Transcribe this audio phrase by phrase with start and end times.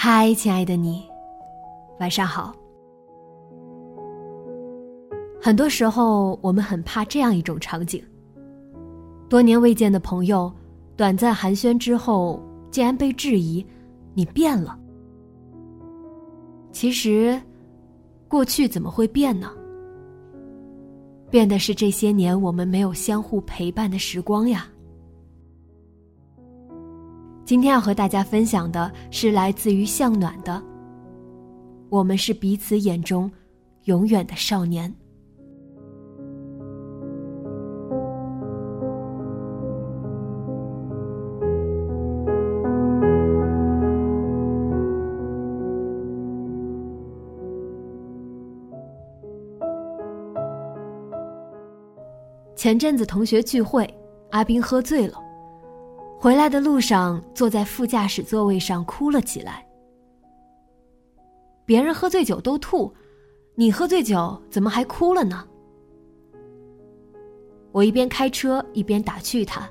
[0.00, 1.02] 嗨，亲爱的你，
[1.98, 2.54] 晚上好。
[5.42, 8.00] 很多时候，我们很怕这样一种场景：
[9.28, 10.52] 多年未见的朋友，
[10.96, 13.66] 短暂寒暄之后，竟然被质疑
[14.14, 14.78] “你变了”。
[16.70, 17.36] 其实，
[18.28, 19.50] 过去怎么会变呢？
[21.28, 24.68] 变的是这些年我们没有相互陪伴的时光呀。
[27.48, 30.62] 今天要和大家分享的是来自于向暖的。
[31.88, 33.30] 我们是彼此眼中
[33.84, 34.94] 永远的少年。
[52.54, 53.88] 前阵子同学聚会，
[54.32, 55.27] 阿斌喝醉了。
[56.20, 59.64] 回来的路上，坐在副驾驶座位上哭了起来。
[61.64, 62.92] 别人喝醉酒都吐，
[63.54, 65.46] 你喝醉酒怎么还哭了呢？
[67.70, 69.70] 我一边开车一边打趣他。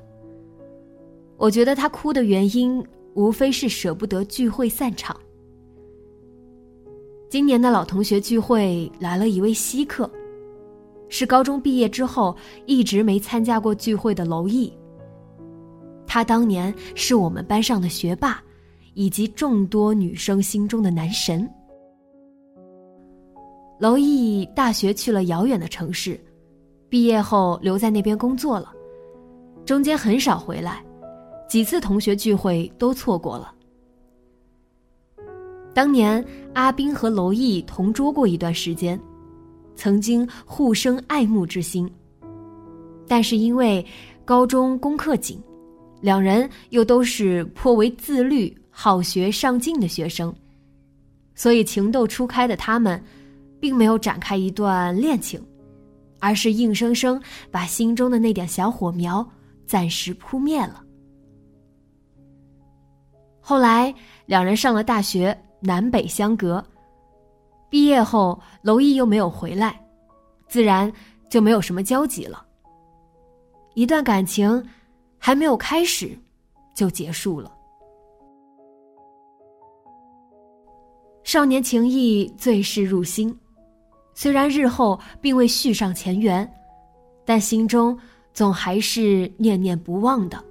[1.36, 2.82] 我觉得他哭的原因
[3.14, 5.20] 无非是舍不得聚会散场。
[7.30, 10.10] 今年的老同学聚会来了一位稀客，
[11.10, 12.34] 是高中毕业之后
[12.66, 14.72] 一直没参加过聚会的娄毅。
[16.08, 18.42] 他当年是我们班上的学霸，
[18.94, 21.48] 以及众多女生心中的男神。
[23.80, 26.20] 娄毅大学去了遥远的城市，
[26.90, 28.74] 毕业后留在那边工作了，
[29.66, 30.84] 中间很少回来，
[31.48, 33.54] 几次同学聚会都错过了。
[35.76, 39.00] 当年阿斌和娄毅同桌过一段时间，
[39.76, 41.88] 曾经互生爱慕之心，
[43.08, 43.86] 但是因为
[44.26, 45.40] 高中功课紧。
[46.00, 50.34] 两人又都是颇为自律、好学、上进的学生，
[51.34, 53.04] 所以情窦初开的他们，
[53.60, 55.44] 并没有展开一段恋情，
[56.20, 57.20] 而是硬生生
[57.50, 59.28] 把心中的那点小火苗
[59.66, 60.84] 暂时扑灭了。
[63.40, 63.94] 后来
[64.28, 66.64] 两人上了大学，南北相隔，
[67.72, 69.84] 毕业后娄毅又没有回来，
[70.48, 70.92] 自然
[71.28, 72.46] 就没有什么交集了。
[73.74, 74.64] 一段感情。
[75.28, 76.18] 还没有开始，
[76.74, 77.52] 就结束了。
[81.26, 83.38] 少年情谊最是入心，
[84.14, 86.50] 虽然日后并未续上前缘，
[87.26, 88.00] 但心中
[88.34, 90.42] 总还是念念不忘的。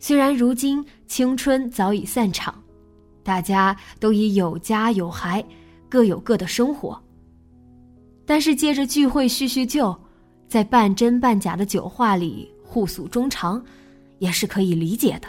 [0.00, 2.52] 虽然如今青春早已散场，
[3.22, 5.40] 大家都已有家有孩，
[5.88, 7.00] 各有各的生活，
[8.26, 9.96] 但是借着聚会叙叙旧，
[10.48, 12.52] 在半真半假的酒话里。
[12.70, 13.60] 互诉衷肠，
[14.20, 15.26] 也是可以理解的。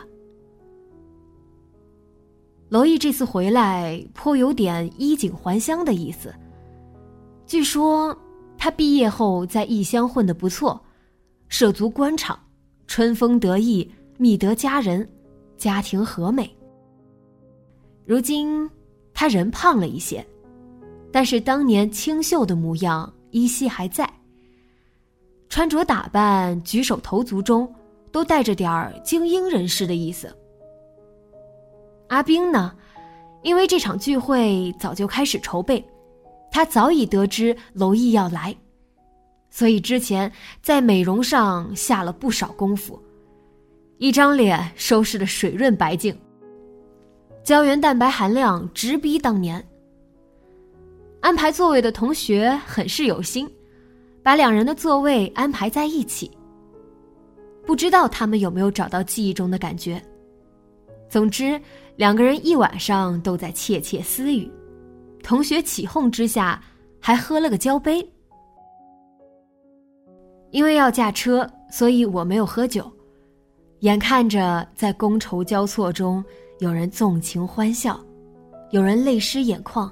[2.70, 6.32] 娄毅这次回来颇有点衣锦还乡的意思。
[7.48, 8.16] 据说
[8.60, 10.80] 他毕业后在异乡混得不错，
[11.50, 12.38] 涉足官场，
[12.86, 15.10] 春风得意，觅得佳人，
[15.58, 16.56] 家庭和美。
[18.06, 18.70] 如今
[19.16, 20.24] 他人胖了一些，
[21.12, 24.08] 但是当年清秀的模样依稀还在。
[25.52, 27.70] 穿着打扮、举手投足中，
[28.10, 30.34] 都带着点儿精英人士的意思。
[32.08, 32.74] 阿冰呢，
[33.44, 35.86] 因为这场聚会早就开始筹备，
[36.50, 38.56] 他早已得知娄毅要来，
[39.50, 40.32] 所以之前
[40.62, 42.98] 在美容上下了不少功夫，
[43.98, 46.18] 一张脸收拾的水润白净，
[47.44, 49.62] 胶原蛋白含量直逼当年。
[51.20, 53.54] 安排座位的同学很是有心。
[54.24, 56.30] 把两人的座位安排在一起。
[57.66, 60.02] 不知道他们有没有找到记忆中的感觉？
[61.10, 61.60] 总之，
[61.96, 64.52] 两个人一晚上都在窃窃私语，
[65.22, 66.62] 同学起哄之下，
[67.00, 68.06] 还喝了个交杯。
[70.52, 72.92] 因为要驾车，所以我没有喝酒。
[73.82, 76.24] 眼看着在觥筹交错中，
[76.60, 78.00] 有人纵情欢笑，
[78.72, 79.92] 有人泪湿眼眶，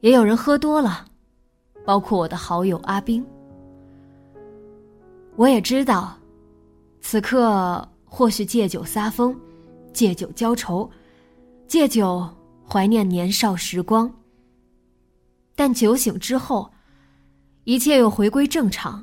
[0.00, 1.04] 也有人喝多了，
[1.88, 3.24] 包括我的好友阿冰。
[5.36, 6.14] 我也知道，
[7.00, 9.34] 此刻或许借酒撒疯。
[9.94, 10.88] 借酒浇愁，
[11.66, 12.28] 借酒
[12.68, 14.12] 怀念年少时光。
[15.56, 16.70] 但酒醒之后，
[17.64, 19.02] 一切又回归正常，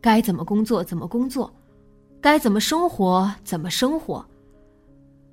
[0.00, 1.52] 该怎么工作怎么工作，
[2.20, 4.24] 该怎么生活怎么生活。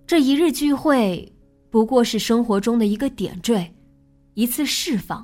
[0.07, 1.31] 这一日聚会
[1.69, 3.71] 不过是生活中的一个点缀，
[4.33, 5.24] 一次释放。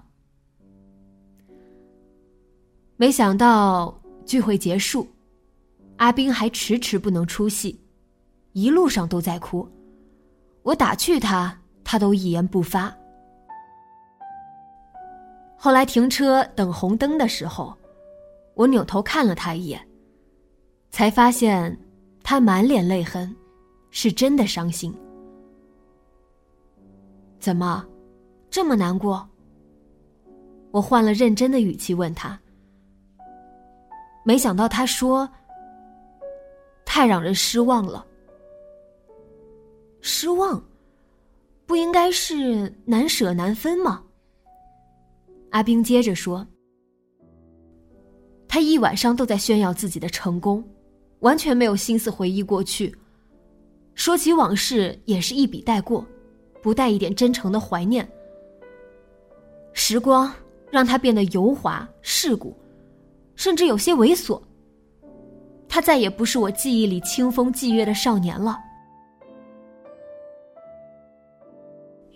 [2.98, 3.94] 没想到
[4.26, 5.06] 聚会结束，
[5.98, 7.78] 阿斌还迟迟不能出戏。
[8.54, 9.68] 一路上都在哭，
[10.64, 12.96] 我打趣他，他都一言不发。
[15.58, 17.76] 后来停车等红灯的时候，
[18.54, 19.86] 我扭头看了他一眼，
[20.90, 21.78] 才发现
[22.24, 23.36] 他满脸泪痕，
[23.90, 24.96] 是真的伤心。
[27.42, 27.86] 怎么，
[28.50, 29.28] 这么难过？
[30.72, 32.40] 我换了认真的语气问他，
[34.26, 35.30] 没想到他说
[36.84, 38.06] ：“太让人失望了。”
[40.02, 40.62] 失望，
[41.66, 44.04] 不应该是难舍难分吗？
[45.52, 46.46] 阿冰接着说
[48.50, 50.68] ：“他一晚上都在炫耀自己的成功，
[51.20, 52.94] 完全没有心思回忆过去。
[53.94, 56.06] 说起往事，也是一笔带过，
[56.64, 58.08] 不带一点真诚的怀念。
[59.72, 60.34] 时光
[60.72, 62.56] 让他变得油滑世故，
[63.46, 64.42] 甚至有些猥琐。
[65.70, 68.58] 他再也不是我记忆里清风霁月的少年了。”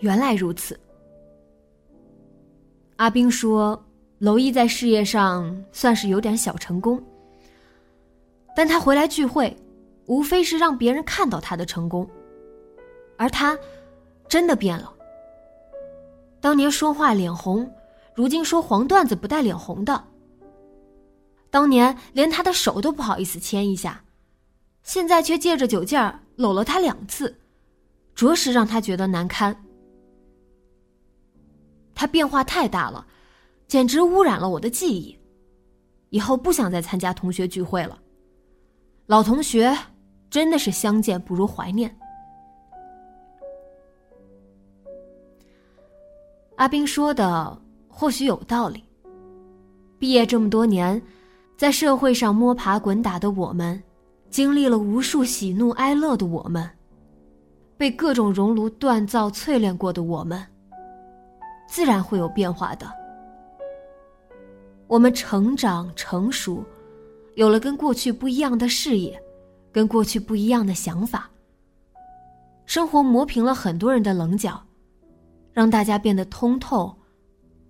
[0.01, 0.79] 原来如此，
[2.95, 3.79] 阿冰说
[4.17, 6.99] ：“娄艺在事业上算是有点小成功，
[8.55, 9.55] 但他回来聚会，
[10.07, 12.09] 无非是让别人看到他的成功，
[13.17, 13.55] 而他
[14.27, 14.91] 真的变了。
[16.41, 17.71] 当年说话脸红，
[18.15, 19.93] 如今说黄段子不带脸红的；
[21.49, 24.03] 当年连他的手都不好意思牵一下，
[24.83, 27.35] 现在却借着酒劲儿搂了他两次，
[28.13, 29.55] 着实让他觉得难堪。”
[31.95, 33.05] 他变化太大了，
[33.67, 35.17] 简直污染了我的记忆。
[36.11, 37.99] 以后不想再参加同学聚会了。
[39.05, 39.77] 老同学
[40.29, 41.95] 真的是相见不如怀念。
[46.55, 48.83] 阿斌说的或许有道理。
[49.99, 50.99] 毕业这么多年，
[51.59, 53.83] 在社会上摸爬滚打的我们，
[54.29, 56.69] 经历了无数喜怒哀乐的我们，
[57.75, 60.41] 被各种熔炉锻造淬炼过的我们。
[61.67, 62.89] 自然会有变化的。
[64.87, 66.63] 我们成长成熟，
[67.35, 69.21] 有了跟过去不一样的视野，
[69.69, 71.29] 跟过去不一样的想法。
[72.65, 74.63] 生活磨平了很多人的棱角，
[75.51, 76.95] 让大家变得通透，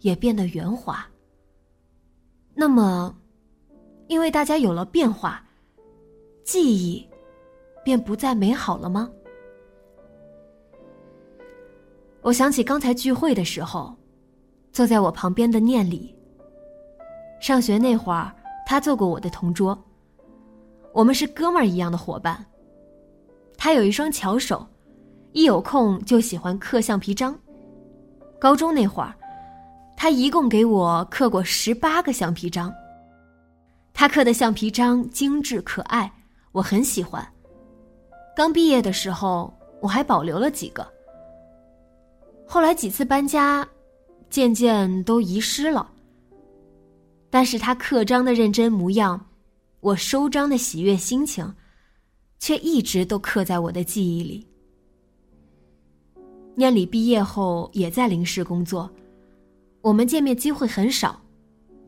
[0.02, 1.04] 也变得圆滑。
[2.54, 3.16] 那么，
[4.10, 5.39] 因为大家有了变化，
[6.44, 7.08] 记忆
[7.86, 9.08] 便不再美好了吗？
[12.22, 13.96] 我想起刚才聚会的时候，
[14.74, 16.13] 坐在我旁边的念里。
[17.39, 18.36] 上学那会儿，
[18.66, 19.78] 他做过我的同桌，
[20.92, 22.44] 我们是哥们儿一样的伙伴。
[23.58, 24.66] 他有一双巧手，
[25.34, 27.38] 一有空就喜欢刻橡皮章。
[28.39, 29.13] 高中那会儿，
[29.96, 32.74] 他一共给我刻过十八个橡皮章。
[33.93, 36.12] 他刻的橡皮章精致可爱，
[36.51, 37.27] 我很喜欢。
[38.36, 40.88] 刚毕业的时候，我还保留了几个。
[42.48, 43.67] 后来几次搬家，
[44.29, 45.91] 渐渐都遗失了。
[47.29, 49.24] 但是他刻章的认真模样，
[49.81, 51.53] 我收章的喜悦心情，
[52.39, 54.48] 却一直都刻在我的记忆里。
[56.55, 58.89] 念里毕业后也在临市工作，
[59.81, 61.22] 我们见面机会很少。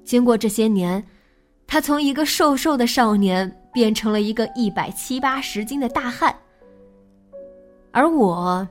[0.03, 1.03] 经过这些年，
[1.71, 6.35] 他从一个瘦瘦的少年变成了一个一百七八十斤的大汉，
[7.91, 8.67] 而我。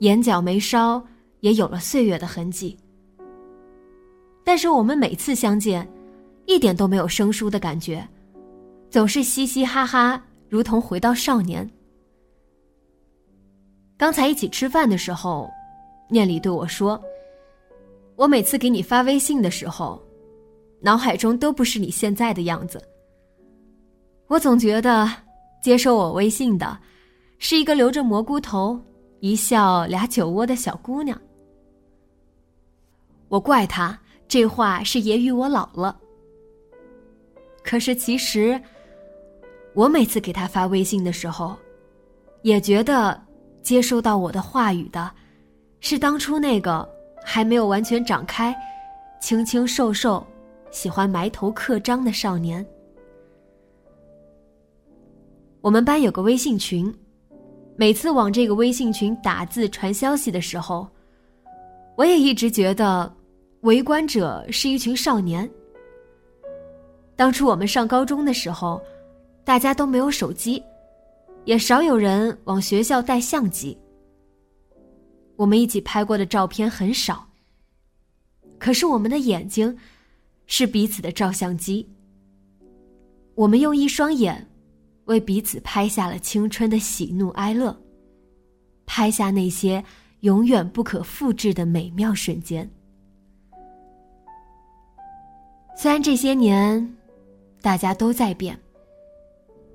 [0.00, 1.02] 眼角眉梢
[1.40, 2.76] 也有了岁月的痕迹，
[4.44, 5.88] 但是我们每次相见，
[6.44, 8.06] 一点都没有生疏的感觉，
[8.90, 11.68] 总是嘻嘻哈哈，如同回到少年。
[13.96, 15.50] 刚才一起吃饭的时候，
[16.10, 17.02] 念里对我说
[18.16, 20.00] ：“我每次给你发微信的时候，
[20.80, 22.82] 脑海中都不是你现在的样子。
[24.26, 25.10] 我总觉得
[25.62, 26.78] 接收我微信的，
[27.38, 28.78] 是一个留着蘑菇头、
[29.20, 31.20] 一笑俩酒窝的小姑娘。
[33.28, 35.98] 我怪她这话是揶揄我老了。
[37.64, 38.60] 可是其实，
[39.74, 41.56] 我每次给她发微信的时候，
[42.42, 43.20] 也觉得
[43.62, 45.10] 接收到我的话语的，
[45.80, 46.88] 是当初那个
[47.24, 48.56] 还没有完全长开、
[49.20, 50.26] 清清瘦瘦、
[50.70, 52.64] 喜欢埋头刻章的少年。
[55.60, 56.94] 我们班有个微信群，
[57.76, 60.88] 每次往这个微信群打字传消息的时候，
[61.96, 63.12] 我也一直觉得
[63.62, 65.48] 围观者是一群少年。
[67.16, 68.80] 当初我们上高中的时候，
[69.44, 70.62] 大家都没有手机，
[71.44, 73.76] 也少有人往学校带相机。
[75.34, 77.26] 我们一起拍过的照片很少，
[78.58, 79.76] 可是我们的眼睛
[80.48, 81.88] 是彼此的照相机。
[83.36, 84.44] 我们用一双眼。
[85.04, 87.74] 为彼此拍下了青春的喜怒哀乐，
[88.84, 89.82] 拍下那些
[90.20, 92.70] 永远不可复制的美妙瞬间。
[95.74, 96.94] 虽然这些年，
[97.62, 98.54] 大家都在变，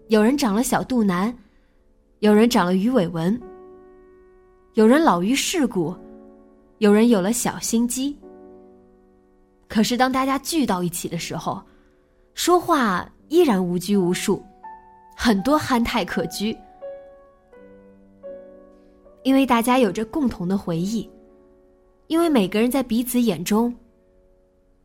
[0.10, 1.36] 有人长了小肚腩，
[2.20, 3.42] 有人长了鱼尾纹，
[4.76, 5.96] 有人老于世故，
[6.78, 8.16] 有人有了小心机。
[9.74, 11.60] 可是当大家聚到一起的时候，
[12.36, 14.40] 说话依然无拘无束。
[15.18, 16.56] 很多憨态可掬，
[19.24, 21.10] 因为大家有着共同的回忆，
[22.06, 23.76] 因为每个人在彼此眼中，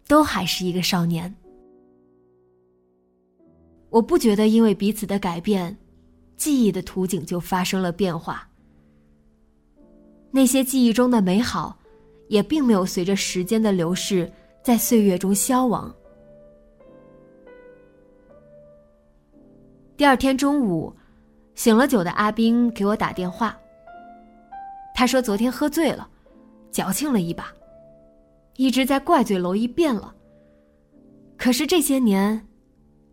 [0.07, 1.35] 都还是一个少年。
[3.91, 5.77] 我不觉得因为彼此的改变，
[6.39, 8.49] 记忆的图景就发生了变化。
[10.31, 11.79] 那些记忆中的美好，
[12.29, 14.31] 也并没有随着时间的流逝，
[14.69, 15.91] 在岁月中消亡。
[19.97, 20.95] 第二天中午，
[21.55, 23.59] 醒了酒的阿斌给我打电话。
[24.95, 26.07] 他说昨天喝醉了，
[26.71, 27.51] 矫情了一把，
[28.57, 30.15] 一直在怪罪娄艺变了。
[31.39, 32.47] 可是这些年，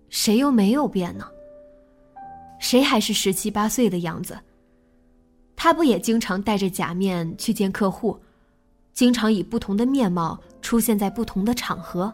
[0.09, 1.25] 谁又没有变呢？
[2.59, 4.37] 谁还是十七八岁的样子？
[5.55, 8.19] 他不也经常戴着假面去见客户，
[8.95, 12.11] 经常以不同的面貌出现在不同的场合，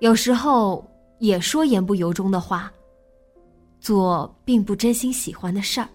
[0.00, 0.84] 有时候
[1.18, 2.72] 也说言不由衷的话。
[3.80, 5.88] 做并不真心喜欢的事儿。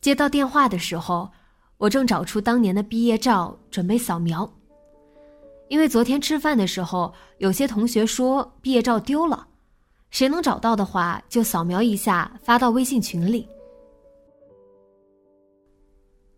[0.00, 1.30] 接到电话的时候，
[1.78, 4.52] 我正找出当年的毕业照准备扫描，
[5.68, 9.46] 因为昨天吃饭的时候，有些同学说毕业照丢了，
[10.10, 13.46] 谁能找到的话就扫描一下发到微信群里。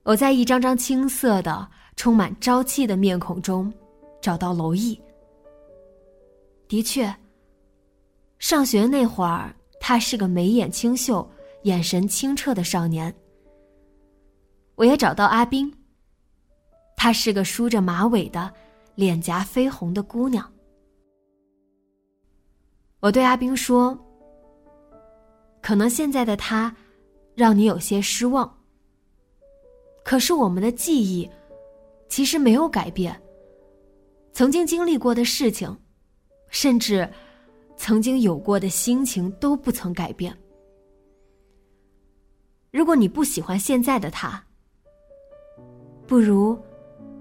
[0.05, 3.73] 我在一张张青涩的、充满朝气的面孔中
[4.21, 5.01] 找到娄毅。
[6.69, 7.15] 的确。
[8.39, 11.31] 上学那会儿，他是个眉眼清秀、
[11.63, 13.15] 眼神清澈的少年。
[14.75, 15.73] 我也找到阿冰。
[16.97, 18.53] 她是个梳着马尾的、
[18.97, 20.53] 脸颊绯红的姑娘。
[22.99, 23.97] 我对阿冰说
[25.63, 26.75] ：“可能现在的他，
[27.35, 28.53] 让你有些失望。
[30.05, 31.29] 可是我们的记忆，
[32.09, 33.19] 其实没有改变。
[34.33, 35.77] 曾经经历过的事情，
[36.49, 37.09] 甚至……”
[37.75, 40.33] 曾经有过的心情都不曾改变。
[42.71, 44.41] 如果你不喜欢现在的他，
[46.07, 46.57] 不如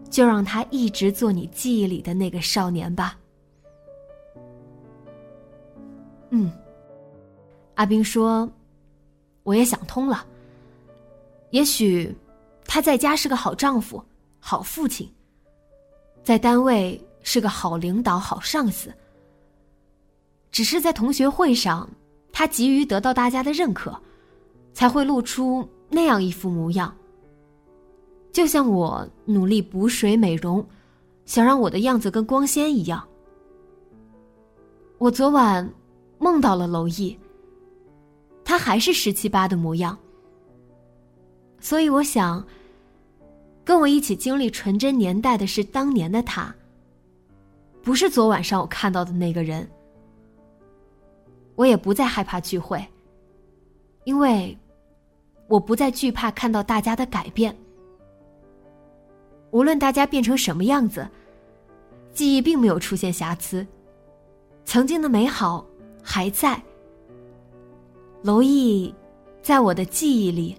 [0.07, 3.17] 就让他一直做你记忆里的那个少年吧。
[6.29, 6.51] 嗯，
[7.73, 8.47] 阿冰说
[9.41, 10.23] ：“我也想通了。
[11.49, 12.15] 也许
[12.73, 14.01] 他在家是个好丈夫、
[14.39, 15.05] 好父亲，
[16.23, 18.89] 在单位是个好领导、好上司。”
[20.53, 21.89] 只是在同学会上，
[22.31, 23.93] 他急于得到大家的认可，
[24.73, 26.95] 才会露出那样一副模样。
[28.31, 30.65] 就像我努力补水美容，
[31.25, 33.05] 想让我的样子跟光鲜一样。
[34.97, 35.69] 我昨晚
[36.19, 37.19] 梦到了娄艺，
[38.45, 39.97] 他还是十七八的模样。
[41.59, 42.41] 所以我想，
[43.71, 46.53] 跟我一起经历纯真年代的是当年的他，
[47.81, 49.65] 不是昨晚上我看到的那个人。
[51.55, 52.85] 我也不再害怕聚会，
[54.03, 54.57] 因为
[55.47, 57.55] 我不再惧怕看到大家的改变。
[59.51, 61.07] 无论大家变成什么样子，
[62.11, 63.65] 记忆并没有出现瑕疵，
[64.65, 65.65] 曾经的美好
[66.03, 66.61] 还在。
[68.21, 68.93] 娄艺，
[69.41, 70.57] 在我的记忆里，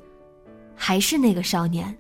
[0.74, 1.94] 还是那个少年。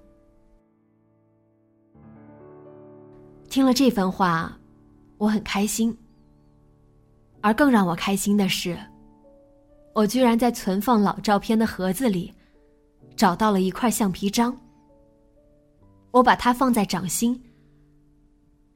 [3.52, 4.50] 听了这番话，
[5.18, 5.94] 我很开心。
[7.42, 8.74] 而更让我开心的是。
[9.94, 12.32] 我居然在存放老照片的盒子里，
[13.14, 14.58] 找到了一块橡皮章。
[16.12, 17.38] 我把它放在掌心，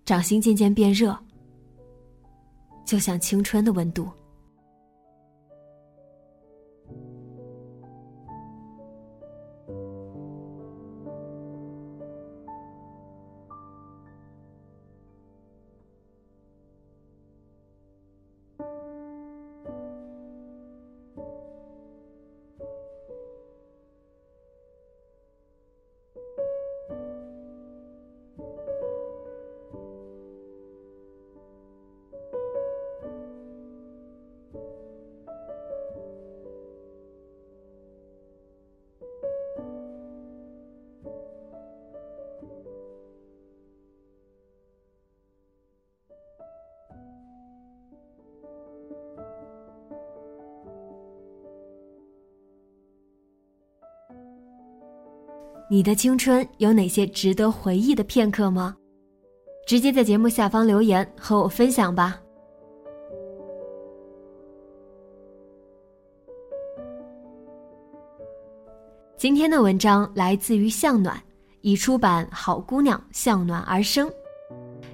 [0.05, 1.19] 掌心渐渐变热，
[2.85, 4.07] 就像青春的温度。
[55.69, 58.77] 你的青春有哪些值得回忆的片刻吗？
[59.67, 62.21] 直接在节目下方留言和我分享吧。
[69.17, 71.21] 今天的文章来自于向暖，
[71.63, 74.09] 已出版《好姑娘向暖而生》，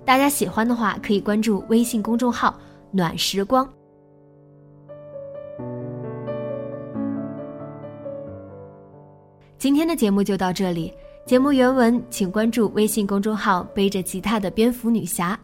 [0.06, 2.58] 大家喜欢的话可以关注微信公众号
[2.90, 3.70] “暖时光”。
[9.62, 10.92] 今天的节目就到这里。
[11.24, 15.38] 节目原文请关注微信公众号“背着吉他的蝙蝠女侠”，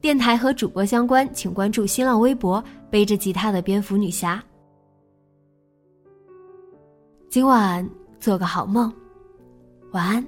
[0.00, 4.42] 电台和主播相关请关注新浪微博“背着吉他的蝙蝠女侠”。
[7.28, 7.86] 今晚
[8.18, 8.90] 做个好梦，
[9.92, 10.26] 晚安。